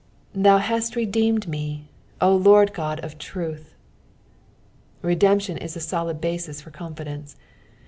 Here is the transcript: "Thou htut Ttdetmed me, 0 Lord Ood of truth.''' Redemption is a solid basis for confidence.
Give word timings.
"Thou 0.33 0.57
htut 0.57 1.11
Ttdetmed 1.11 1.45
me, 1.45 1.85
0 2.21 2.37
Lord 2.37 2.71
Ood 2.71 2.99
of 3.05 3.19
truth.''' 3.19 3.75
Redemption 5.03 5.57
is 5.57 5.75
a 5.75 5.79
solid 5.79 6.19
basis 6.19 6.59
for 6.59 6.71
confidence. 6.71 7.35